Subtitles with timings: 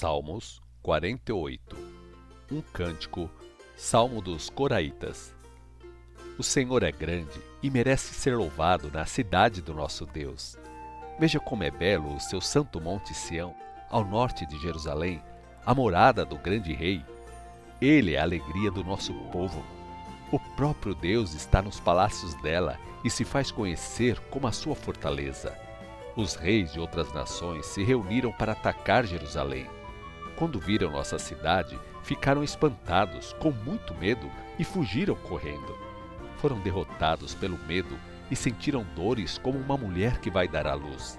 [0.00, 1.76] Salmos 48
[2.50, 3.28] Um cântico,
[3.76, 5.34] Salmo dos Coraitas.
[6.38, 10.56] O Senhor é grande e merece ser louvado na cidade do nosso Deus.
[11.18, 13.54] Veja como é belo o seu santo monte Sião,
[13.90, 15.22] ao norte de Jerusalém,
[15.66, 17.04] a morada do grande rei.
[17.78, 19.62] Ele é a alegria do nosso povo.
[20.32, 25.54] O próprio Deus está nos palácios dela e se faz conhecer como a sua fortaleza.
[26.16, 29.68] Os reis de outras nações se reuniram para atacar Jerusalém.
[30.40, 34.26] Quando viram nossa cidade, ficaram espantados, com muito medo,
[34.58, 35.76] e fugiram correndo.
[36.38, 37.94] Foram derrotados pelo medo
[38.30, 41.18] e sentiram dores como uma mulher que vai dar à luz.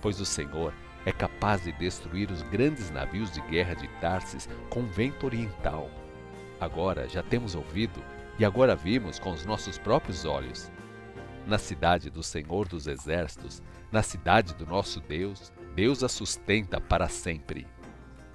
[0.00, 0.72] Pois o Senhor
[1.04, 5.90] é capaz de destruir os grandes navios de guerra de Tarsis com vento oriental.
[6.60, 8.00] Agora já temos ouvido
[8.38, 10.70] e agora vimos com os nossos próprios olhos.
[11.44, 13.60] Na cidade do Senhor dos Exércitos,
[13.90, 17.66] na cidade do nosso Deus, Deus a sustenta para sempre.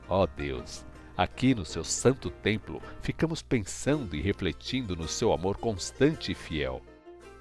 [0.08, 0.86] Ó oh Deus,
[1.18, 6.82] aqui no seu santo templo ficamos pensando e refletindo no seu amor constante e fiel.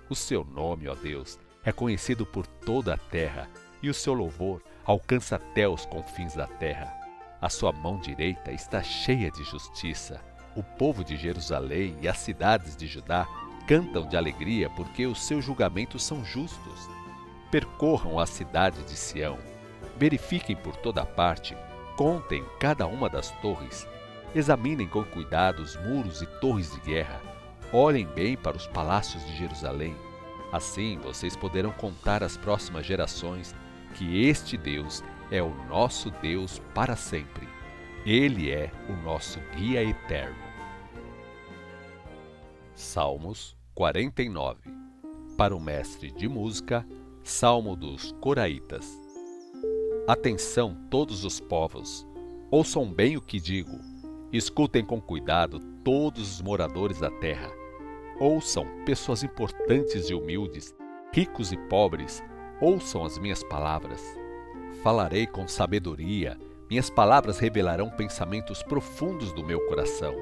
[0.08, 3.50] O seu nome, ó Deus, é conhecido por toda a terra
[3.82, 6.94] e o seu louvor alcança até os confins da terra.
[7.40, 10.22] A sua mão direita está cheia de justiça.
[10.56, 13.26] O povo de Jerusalém e as cidades de Judá
[13.66, 16.88] cantam de alegria porque os seus julgamentos são justos.
[17.50, 19.38] Percorram a cidade de Sião,
[19.98, 21.54] verifiquem por toda parte
[21.96, 23.86] Contem cada uma das torres.
[24.34, 27.20] Examinem com cuidado os muros e torres de guerra.
[27.72, 29.96] Olhem bem para os palácios de Jerusalém.
[30.50, 33.54] Assim vocês poderão contar às próximas gerações
[33.94, 37.48] que este Deus é o nosso Deus para sempre.
[38.04, 40.42] Ele é o nosso guia eterno.
[42.74, 44.60] Salmos 49
[45.38, 46.84] Para o mestre de música,
[47.22, 49.03] Salmo dos Coraitas.
[50.06, 52.06] Atenção, todos os povos,
[52.50, 53.80] ouçam bem o que digo.
[54.30, 57.50] Escutem com cuidado todos os moradores da terra.
[58.20, 60.74] Ouçam, pessoas importantes e humildes,
[61.10, 62.22] ricos e pobres,
[62.60, 64.02] ouçam as minhas palavras.
[64.82, 66.38] Falarei com sabedoria,
[66.68, 70.14] minhas palavras revelarão pensamentos profundos do meu coração.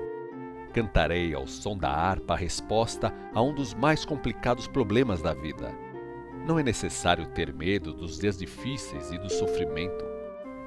[0.72, 5.91] Cantarei ao som da harpa a resposta a um dos mais complicados problemas da vida
[6.46, 10.04] não é necessário ter medo dos dias difíceis e do sofrimento.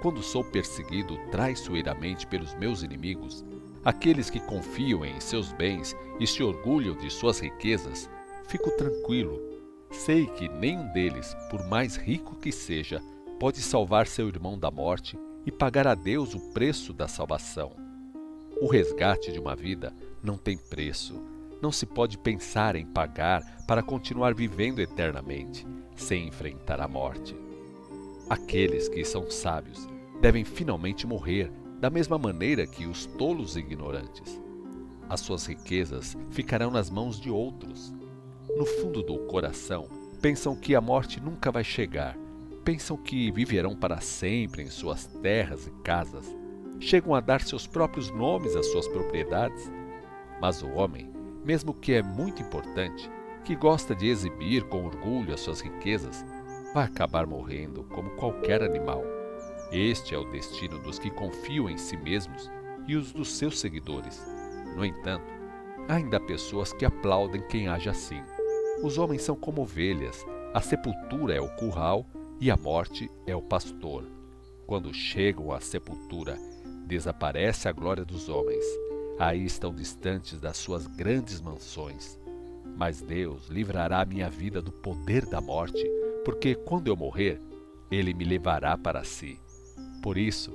[0.02, 3.44] Quando sou perseguido traiçoeiramente pelos meus inimigos,
[3.84, 8.10] aqueles que confiam em seus bens e se orgulham de suas riquezas,
[8.48, 9.42] fico tranquilo.
[9.92, 13.02] Sei que nenhum deles, por mais rico que seja,
[13.40, 17.76] pode salvar seu irmão da morte e pagar a Deus o preço da salvação.
[18.62, 19.94] O resgate de uma vida
[20.24, 26.80] não tem preço não se pode pensar em pagar para continuar vivendo eternamente, sem enfrentar
[26.82, 27.36] a morte.
[28.30, 29.88] Aqueles que são sábios
[30.22, 34.42] devem finalmente morrer da mesma maneira que os tolos e ignorantes.
[35.08, 37.94] As suas riquezas ficarão nas mãos de outros.
[38.58, 39.88] No fundo do coração,
[40.22, 42.18] pensam que a morte nunca vai chegar.
[42.64, 46.36] Pensam que viverão para sempre em suas terras e casas.
[46.80, 49.72] Chegam a dar seus próprios nomes às suas propriedades.
[50.42, 51.15] Mas o homem
[51.46, 53.10] mesmo que é muito importante,
[53.44, 56.26] que gosta de exibir com orgulho as suas riquezas,
[56.74, 59.04] vai acabar morrendo como qualquer animal.
[59.72, 62.50] Este é o destino dos que confiam em si mesmos
[62.88, 64.26] e os dos seus seguidores.
[64.76, 65.26] No entanto,
[65.88, 68.22] há ainda pessoas que aplaudem quem age assim.
[68.84, 72.08] Os homens são como ovelhas, a sepultura é o curral
[72.42, 74.04] e a morte é o pastor.
[74.66, 76.38] Quando chegam à sepultura,
[76.88, 78.66] desaparece a glória dos homens
[79.18, 82.20] Aí estão distantes das suas grandes mansões.
[82.76, 85.84] Mas Deus livrará a minha vida do poder da morte,
[86.26, 87.42] porque quando eu morrer,
[87.90, 89.40] Ele me levará para si.
[90.04, 90.54] Por isso,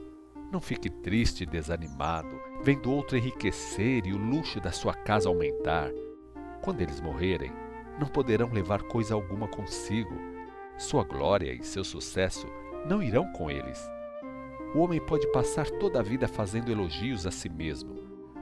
[0.52, 2.28] não fique triste e desanimado,
[2.62, 5.90] vendo outro enriquecer e o luxo da sua casa aumentar.
[6.60, 7.52] Quando eles morrerem,
[7.98, 10.14] não poderão levar coisa alguma consigo.
[10.76, 12.46] Sua glória e seu sucesso
[12.86, 13.80] não irão com eles.
[14.74, 17.99] O homem pode passar toda a vida fazendo elogios a si mesmo,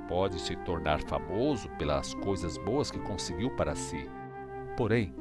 [0.08, 4.08] pode se tornar famoso pelas coisas boas que conseguiu para si.
[4.76, 5.14] Porém,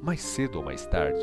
[0.00, 1.20] mais cedo ou mais tarde,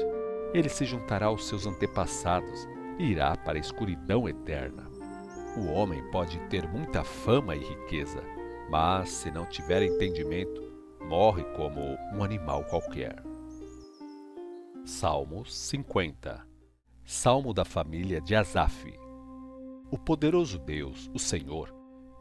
[0.54, 2.68] ele se juntará aos seus antepassados
[3.00, 4.88] e irá para a escuridão eterna.
[5.58, 8.22] O homem pode ter muita fama e riqueza,
[8.70, 10.62] mas se não tiver entendimento,
[11.02, 11.80] morre como
[12.14, 13.24] um animal qualquer.
[14.86, 16.46] Salmo 50
[17.04, 18.94] Salmo da família de Asaf
[19.92, 21.75] O poderoso Deus, o Senhor,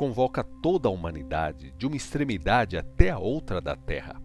[0.04, 4.20] convoca toda a humanidade, de uma extremidade até a outra da terra.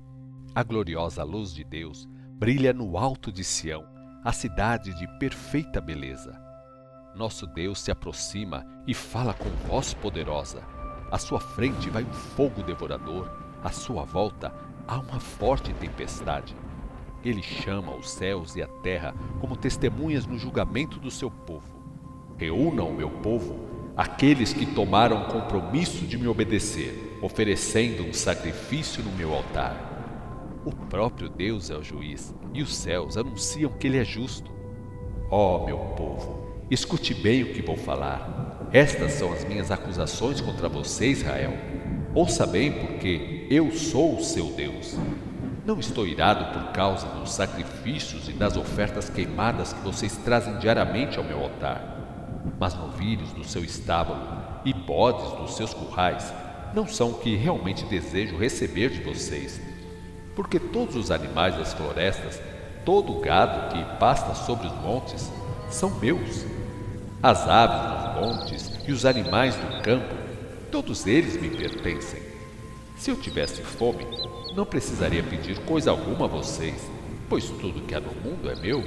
[0.53, 2.05] A gloriosa luz de Deus
[2.37, 3.85] brilha no alto de Sião,
[4.21, 6.37] a cidade de perfeita beleza.
[7.15, 10.61] Nosso Deus se aproxima e fala com voz poderosa.
[11.09, 13.31] À sua frente vai um fogo devorador,
[13.63, 14.53] à sua volta
[14.85, 16.57] há uma forte tempestade.
[17.23, 21.79] Ele chama os céus e a terra como testemunhas no julgamento do seu povo.
[22.35, 23.68] Reúnam o meu povo,
[23.99, 30.61] aqueles que tomaram compromisso de me obedecer, oferecendo um sacrifício no meu altar.
[30.63, 34.49] O próprio Deus é o juiz e os céus anunciam que ele é justo.
[35.29, 38.69] Ó oh, meu povo, escute bem o que vou falar.
[38.71, 41.51] Estas são as minhas acusações contra você, Israel.
[42.15, 44.97] Ouça bem, porque eu sou o seu Deus.
[45.65, 51.17] Não estou irado por causa dos sacrifícios e das ofertas queimadas que vocês trazem diariamente
[51.17, 51.98] ao meu altar.
[52.57, 54.19] Mas novilhos do seu estábulo
[54.63, 56.33] e bodes dos seus currais
[56.73, 59.59] não são o que realmente desejo receber de vocês.
[60.35, 62.39] Porque todos os animais das florestas
[62.85, 65.31] Todo o gado que pasta sobre os montes
[65.69, 66.45] são meus.
[67.21, 70.15] As aves dos montes e os animais do campo,
[70.71, 72.21] todos eles me pertencem.
[72.97, 74.07] Se eu tivesse fome,
[74.55, 76.89] não precisaria pedir coisa alguma a vocês,
[77.29, 78.83] pois tudo que há no mundo é meu.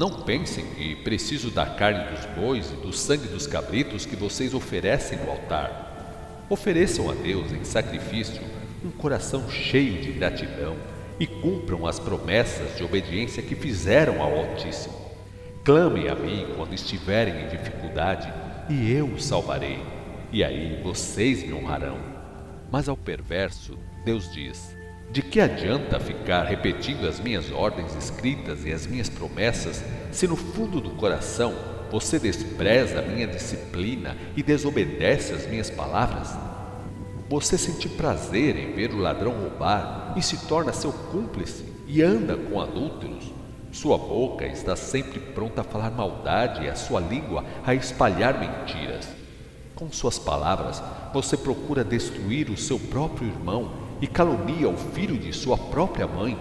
[0.00, 4.54] Não pensem que preciso da carne dos bois e do sangue dos cabritos que vocês
[4.54, 6.46] oferecem no altar.
[6.48, 8.40] Ofereçam a Deus em sacrifício
[8.82, 10.74] um coração cheio de gratidão
[11.18, 14.96] e cumpram as promessas de obediência que fizeram ao Altíssimo.
[15.62, 18.32] Clamem a mim quando estiverem em dificuldade,
[18.70, 19.82] e eu os salvarei,
[20.32, 21.98] e aí vocês me honrarão.
[22.72, 24.74] Mas ao perverso, Deus diz:
[25.12, 30.36] De que adianta ficar repetindo as minhas ordens escritas e as minhas promessas, se no
[30.36, 31.52] fundo do coração
[31.90, 36.28] você despreza a minha disciplina e desobedece às minhas palavras?
[37.28, 42.36] Você sente prazer em ver o ladrão roubar e se torna seu cúmplice e anda
[42.36, 43.32] com adúlteros.
[43.72, 49.08] Sua boca está sempre pronta a falar maldade e a sua língua a espalhar mentiras.
[49.74, 50.80] Com suas palavras,
[51.12, 56.38] você procura destruir o seu próprio irmão e calunia o filho de sua própria mãe.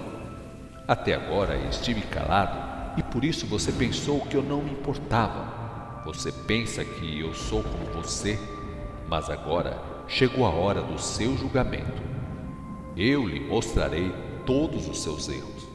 [0.87, 6.01] Até agora estive calado e por isso você pensou que eu não me importava.
[6.05, 8.39] Você pensa que eu sou como você,
[9.07, 9.77] mas agora
[10.07, 12.01] chegou a hora do seu julgamento.
[12.97, 14.11] Eu lhe mostrarei
[14.45, 15.67] todos os seus erros.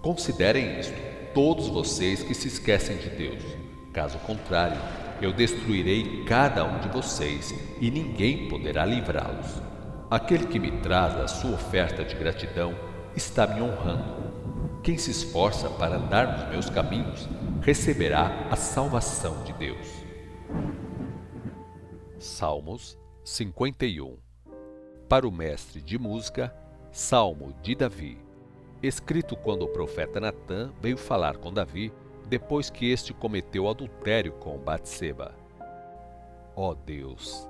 [0.00, 0.94] Considerem isto,
[1.34, 3.42] todos vocês que se esquecem de Deus.
[3.92, 4.80] Caso contrário,
[5.20, 9.60] eu destruirei cada um de vocês e ninguém poderá livrá-los.
[10.08, 12.72] Aquele que me traz a sua oferta de gratidão
[13.16, 14.80] está me honrando.
[14.80, 17.28] Quem se esforça para andar nos meus caminhos
[17.60, 19.88] receberá a salvação de Deus.
[22.20, 24.16] Salmos 51
[25.08, 26.54] Para o mestre de música,
[26.92, 28.16] Salmo de Davi,
[28.80, 31.92] escrito quando o profeta Natã veio falar com Davi
[32.28, 35.34] depois que este cometeu adultério com Batseba.
[36.54, 37.48] Ó oh Deus,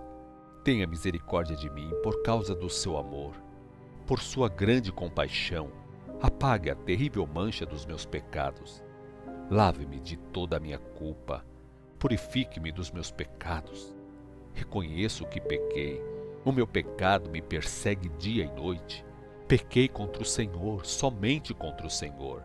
[0.66, 3.34] tenha misericórdia de mim por causa do seu amor,
[4.06, 5.70] por sua grande compaixão,
[6.20, 8.82] apague a terrível mancha dos meus pecados.
[9.48, 11.46] Lave-me de toda a minha culpa,
[11.98, 13.96] purifique-me dos meus pecados
[14.56, 16.02] Reconheço que pequei.
[16.42, 19.04] O meu pecado me persegue dia e noite.
[19.46, 22.42] Pequei contra o Senhor, somente contra o Senhor.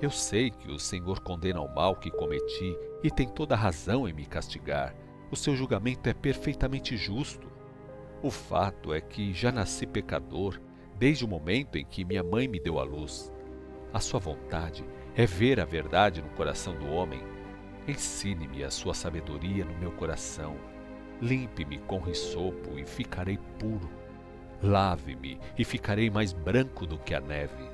[0.00, 4.12] Eu sei que o Senhor condena o mal que cometi e tem toda razão em
[4.14, 4.94] me castigar.
[5.30, 7.50] O seu julgamento é perfeitamente justo.
[8.22, 10.60] O fato é que já nasci pecador
[10.98, 13.32] desde o momento em que minha mãe me deu a luz.
[13.92, 17.22] A sua vontade é ver a verdade no coração do homem.
[17.86, 20.56] Ensine-me a sua sabedoria no meu coração
[21.20, 23.90] Limpe-me com risopo e ficarei puro.
[24.62, 27.68] Lave-me e ficarei mais branco do que a neve.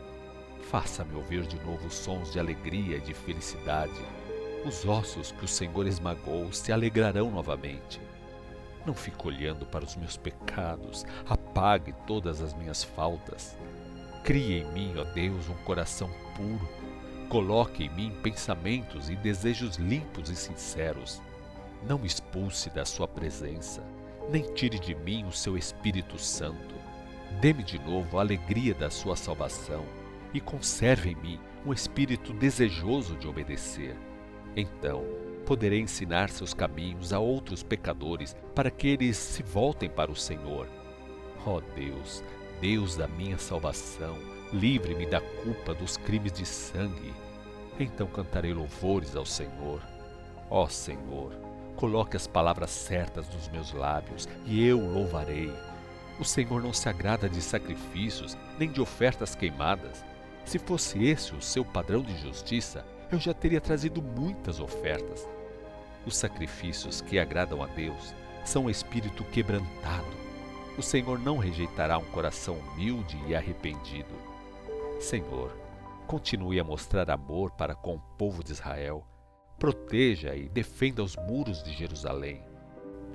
[0.63, 4.01] Faça-me ouvir de novo sons de alegria e de felicidade.
[4.65, 8.01] Os ossos que o Senhor esmagou se alegrarão novamente.
[8.87, 13.57] Não fique olhando para os meus pecados, apague todas as minhas faltas.
[14.23, 16.69] Crie em mim, ó Deus, um coração puro.
[17.29, 21.21] Coloque em mim pensamentos e desejos limpos e sinceros
[21.87, 23.83] não me expulse da sua presença,
[24.31, 26.75] nem tire de mim o seu Espírito Santo.
[27.41, 29.85] Dê-me de novo a alegria da sua salvação
[30.33, 33.97] e conserve em mim um espírito desejoso de obedecer.
[34.57, 35.05] Então,
[35.47, 40.69] poderei ensinar seus caminhos a outros pecadores para que eles se voltem para o Senhor.
[41.47, 42.23] Ó oh Deus,
[42.61, 44.17] Deus da minha salvação,
[44.53, 47.13] livre-me da culpa dos crimes de sangue.
[47.79, 49.83] Então cantarei louvores ao Senhor.
[50.49, 51.33] Ó oh Senhor,
[51.77, 55.53] Coloque as palavras certas nos meus lábios e eu louvarei.
[56.21, 60.05] O Senhor não se agrada de sacrifícios nem de ofertas queimadas.
[60.45, 65.29] Se fosse esse o seu padrão de justiça, eu já teria trazido muitas ofertas.
[66.07, 70.25] Os sacrifícios que agradam a Deus são um espírito quebrantado.
[70.77, 74.15] O Senhor não rejeitará um coração humilde e arrependido.
[75.01, 75.57] Senhor,
[76.07, 79.07] continue a mostrar amor para com o povo de Israel.
[79.59, 82.43] Proteja e defenda os muros de Jerusalém.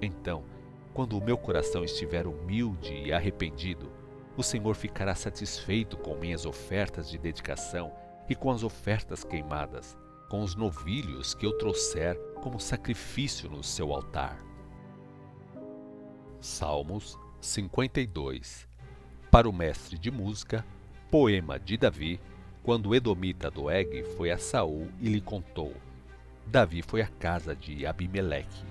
[0.01, 0.43] Então,
[0.93, 3.91] quando o meu coração estiver humilde e arrependido,
[4.37, 7.91] o Senhor ficará satisfeito com minhas ofertas de dedicação
[8.29, 9.97] e com as ofertas queimadas,
[10.29, 14.37] com os novilhos que eu trouxer como sacrifício no seu altar.
[16.39, 18.67] Salmos 52
[19.31, 20.63] Para o mestre de música,
[21.09, 22.21] poema de Davi,
[22.61, 25.73] quando Edomita Doeg foi a Saul e lhe contou.
[26.45, 28.63] Davi foi à casa de Abimeleque.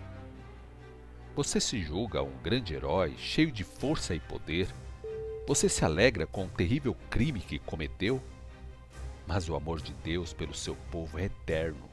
[1.35, 4.69] Você se julga um grande herói, cheio de força e poder?
[5.47, 8.23] Você se alegra com o terrível crime que cometeu?
[9.29, 11.87] Mas o amor de Deus pelo seu povo é eterno.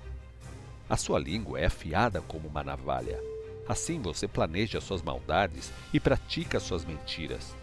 [0.89, 3.22] A sua língua é afiada como uma navalha.
[3.68, 7.54] Assim você planeja suas maldades e pratica suas mentiras.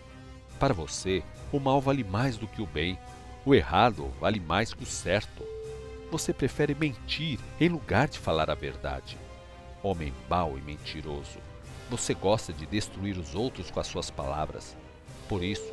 [0.61, 2.99] Para você, o mal vale mais do que o bem,
[3.47, 5.43] o errado vale mais que o certo.
[6.11, 9.17] Você prefere mentir em lugar de falar a verdade.
[9.83, 11.39] Homem mau e mentiroso,
[11.89, 14.77] você gosta de destruir os outros com as suas palavras.
[15.29, 15.73] Por isso,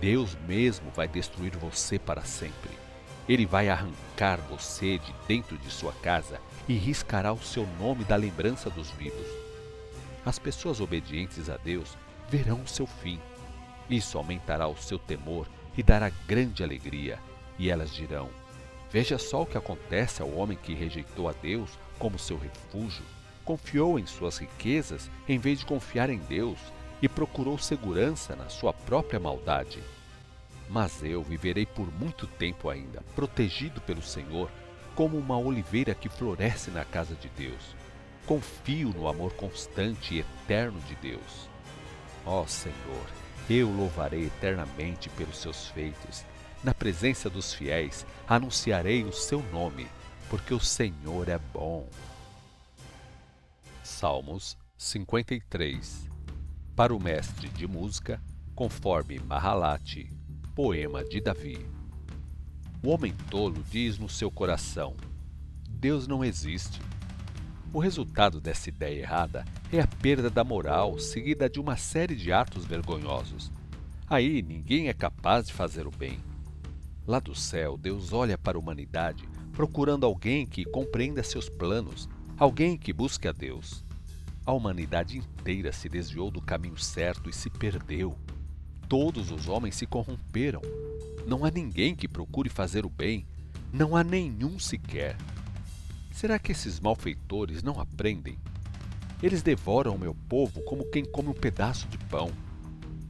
[0.00, 2.83] Deus mesmo vai destruir você para sempre.
[3.28, 8.16] Ele vai arrancar você de dentro de sua casa e riscará o seu nome da
[8.16, 9.26] lembrança dos vivos.
[10.24, 11.96] As pessoas obedientes a Deus
[12.28, 13.18] verão o seu fim.
[13.88, 17.18] Isso aumentará o seu temor e dará grande alegria.
[17.58, 18.28] E elas dirão:
[18.90, 23.04] Veja só o que acontece ao homem que rejeitou a Deus como seu refúgio,
[23.44, 26.58] confiou em suas riquezas em vez de confiar em Deus
[27.02, 29.82] e procurou segurança na sua própria maldade.
[30.68, 34.50] Mas eu viverei por muito tempo ainda, protegido pelo Senhor,
[34.94, 37.76] como uma oliveira que floresce na casa de Deus.
[38.26, 41.48] Confio no amor constante e eterno de Deus.
[42.24, 43.06] Ó oh, Senhor,
[43.50, 46.24] eu louvarei eternamente pelos seus feitos.
[46.62, 49.86] Na presença dos fiéis, anunciarei o seu nome,
[50.30, 51.86] porque o Senhor é bom.
[53.82, 56.08] Salmos 53
[56.74, 58.18] Para o mestre de música,
[58.54, 60.10] conforme Mahalate,
[60.54, 61.66] Poema de Davi.
[62.80, 64.94] O homem tolo diz no seu coração:
[65.68, 66.80] Deus não existe.
[67.72, 72.32] O resultado dessa ideia errada é a perda da moral seguida de uma série de
[72.32, 73.50] atos vergonhosos.
[74.06, 76.20] Aí ninguém é capaz de fazer o bem.
[77.04, 82.76] Lá do céu, Deus olha para a humanidade procurando alguém que compreenda seus planos, alguém
[82.76, 83.84] que busque a Deus.
[84.46, 88.16] A humanidade inteira se desviou do caminho certo e se perdeu.
[88.88, 90.60] Todos os homens se corromperam.
[91.26, 93.26] Não há ninguém que procure fazer o bem.
[93.72, 95.16] Não há nenhum sequer.
[96.12, 98.38] Será que esses malfeitores não aprendem?
[99.22, 102.30] Eles devoram o meu povo como quem come um pedaço de pão.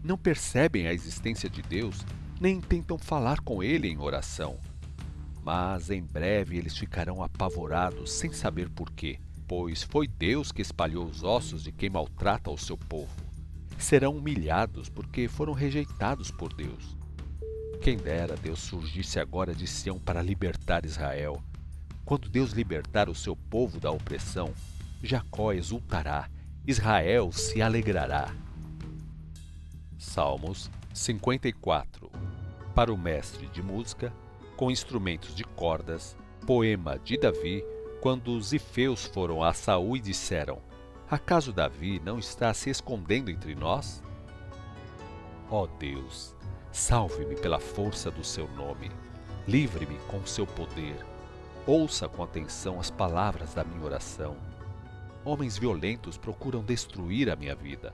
[0.02, 2.06] Não percebem a existência de Deus,
[2.40, 4.58] nem tentam falar com Ele em oração.
[5.42, 11.22] Mas em breve eles ficarão apavorados, sem saber porquê, pois foi Deus que espalhou os
[11.22, 13.23] ossos de quem maltrata o seu povo
[13.78, 16.96] serão humilhados porque foram rejeitados por Deus.
[17.80, 21.42] Quem dera Deus surgisse agora de Sião para libertar Israel.
[22.04, 24.52] Quando Deus libertar o seu povo da opressão,
[25.02, 26.30] Jacó exultará,
[26.66, 28.34] Israel se alegrará.
[29.98, 32.10] Salmos 54
[32.74, 34.12] Para o mestre de música,
[34.56, 36.16] com instrumentos de cordas,
[36.46, 37.62] poema de Davi,
[38.00, 40.58] quando os ifeus foram a Saul e disseram:
[41.10, 44.02] Acaso Davi não está se escondendo entre nós?
[45.50, 46.34] Ó oh Deus,
[46.72, 48.90] salve-me pela força do seu nome,
[49.46, 50.96] livre-me com o seu poder.
[51.66, 54.36] Ouça com atenção as palavras da minha oração.
[55.24, 57.92] Homens violentos procuram destruir a minha vida.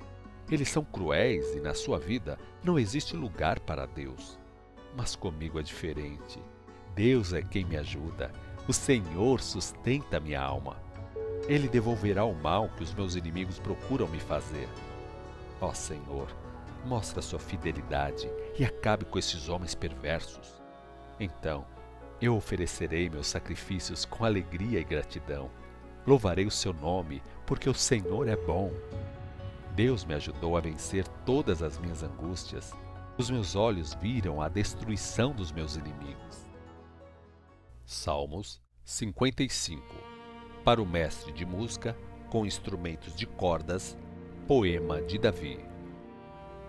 [0.50, 4.38] Eles são cruéis e na sua vida não existe lugar para Deus.
[4.96, 6.40] Mas comigo é diferente.
[6.94, 8.32] Deus é quem me ajuda.
[8.66, 10.76] O Senhor sustenta minha alma.
[11.50, 14.68] Ele devolverá o mal que os meus inimigos procuram me fazer.
[15.60, 16.28] Ó Senhor,
[16.84, 20.62] mostra sua fidelidade e acabe com esses homens perversos.
[21.18, 21.66] Então,
[22.22, 25.50] eu oferecerei meus sacrifícios com alegria e gratidão.
[26.06, 28.72] Louvarei o seu nome, porque o Senhor é bom.
[29.74, 32.72] Deus me ajudou a vencer todas as minhas angústias.
[33.18, 36.48] Os meus olhos viram a destruição dos meus inimigos.
[37.84, 40.09] Salmos 55
[40.64, 41.96] para o mestre de música
[42.28, 43.96] com instrumentos de cordas,
[44.46, 45.58] poema de Davi.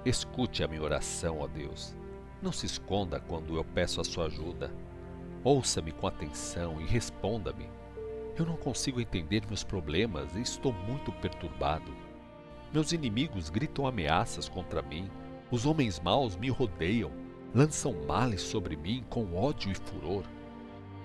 [0.05, 1.95] Escute a minha oração, ó Deus.
[2.41, 4.73] Não se esconda quando eu peço a sua ajuda.
[5.43, 7.69] Ouça-me com atenção e responda-me.
[8.37, 11.91] Eu não consigo entender meus problemas e estou muito perturbado.
[12.73, 15.09] Meus inimigos gritam ameaças contra mim,
[15.51, 17.11] os homens maus me rodeiam,
[17.53, 20.23] lançam males sobre mim com ódio e furor.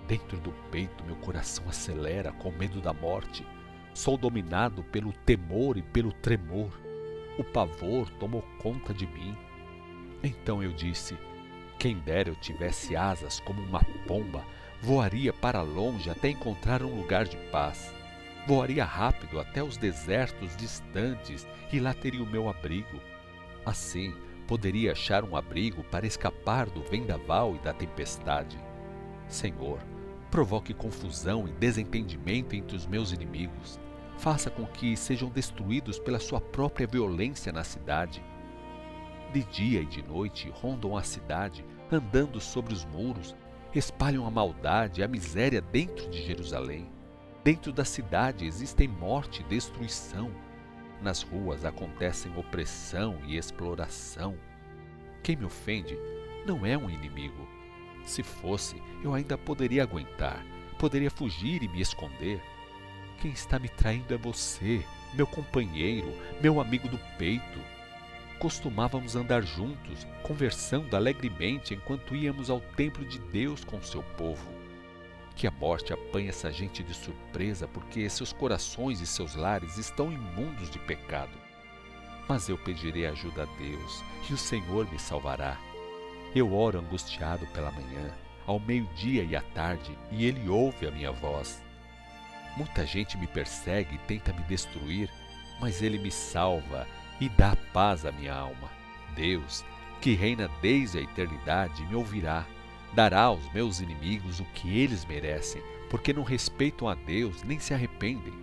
[0.09, 3.45] Dentro do peito meu coração acelera com medo da morte.
[3.93, 6.71] Sou dominado pelo temor e pelo tremor.
[7.37, 9.37] O pavor tomou conta de mim.
[10.23, 11.19] Então eu disse:
[11.77, 14.45] Quem dera eu tivesse asas como uma pomba,
[14.81, 17.93] voaria para longe até encontrar um lugar de paz.
[18.47, 23.01] Voaria rápido até os desertos distantes e lá teria o meu abrigo.
[23.65, 24.15] Assim,
[24.47, 28.57] poderia achar um abrigo para escapar do vendaval e da tempestade.
[29.27, 29.81] Senhor,
[30.37, 33.81] provoque confusão e desentendimento entre os meus inimigos.
[34.19, 38.23] Faça com que sejam destruídos pela sua própria violência na cidade.
[39.33, 43.35] De dia e de noite rondam a cidade, andando sobre os muros,
[43.75, 46.87] espalham a maldade e a miséria dentro de Jerusalém.
[47.43, 50.31] Dentro da cidade existem morte e destruição.
[51.01, 54.37] Nas ruas acontecem opressão e exploração.
[55.23, 55.99] Quem me ofende
[56.47, 57.56] não é um inimigo,
[58.07, 60.45] se fosse, eu ainda poderia aguentar,
[60.79, 62.41] poderia fugir e me esconder.
[63.21, 67.59] Quem está me traindo é você, meu companheiro, meu amigo do peito.
[68.39, 74.47] Costumávamos andar juntos, conversando alegremente enquanto íamos ao templo de Deus com seu povo.
[75.35, 80.13] Que a morte apanhe essa gente de surpresa, porque seus corações e seus lares estão
[80.13, 81.33] imundos de pecado.
[82.29, 85.59] Mas eu pedirei ajuda a Deus, e o Senhor me salvará.
[86.37, 88.13] Eu oro angustiado pela manhã,
[88.47, 91.63] ao meio-dia e à tarde, e ele ouve a minha voz.
[92.59, 95.09] Muita gente me persegue e tenta me destruir,
[95.59, 96.87] mas ele me salva
[97.19, 98.69] e dá paz à minha alma.
[99.15, 99.65] Deus,
[100.03, 102.45] que reina desde a eternidade, me ouvirá.
[102.93, 107.73] Dará aos meus inimigos o que eles merecem, porque não respeitam a Deus nem se
[107.73, 108.35] arrependem.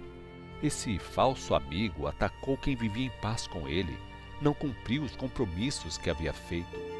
[0.64, 3.96] Esse falso amigo atacou quem vivia em paz com ele,
[4.42, 6.93] não cumpriu os compromissos que havia feito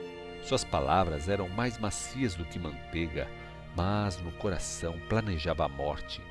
[0.44, 3.30] suas palavras eram mais macias do que manteiga,
[3.76, 6.22] mas no coração planejava a morte.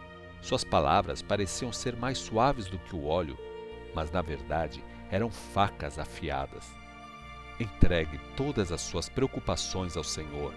[0.42, 3.38] Suas palavras pareciam ser mais suaves do que o óleo,
[3.94, 6.70] mas na verdade eram facas afiadas.
[7.58, 10.54] Entregue todas as suas preocupações ao Senhor.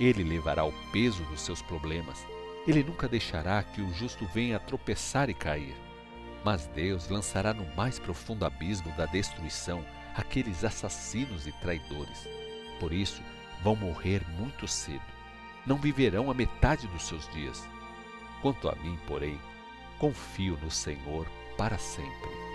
[0.00, 2.26] Ele levará o peso dos seus problemas.
[2.66, 5.76] Ele nunca deixará que o justo venha a tropeçar e cair.
[6.44, 12.26] Mas Deus lançará no mais profundo abismo da destruição aqueles assassinos e traidores.
[12.78, 13.22] Por isso,
[13.62, 15.00] vão morrer muito cedo.
[15.66, 17.66] Não viverão a metade dos seus dias.
[18.42, 19.38] Quanto a mim, porém,
[19.98, 22.45] confio no Senhor para sempre.